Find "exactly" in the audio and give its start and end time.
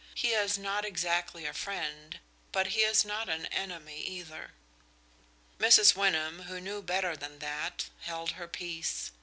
0.83-1.45